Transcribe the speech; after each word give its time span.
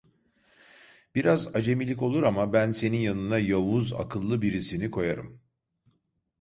Biraz 1.15 1.55
acemilik 1.55 2.01
olur 2.01 2.23
ama, 2.23 2.53
ben 2.53 2.71
senin 2.71 2.97
yanına 2.97 3.39
yavuz, 3.39 3.93
akıllı 3.93 4.41
birisini 4.41 4.91
koyarım. 4.91 5.41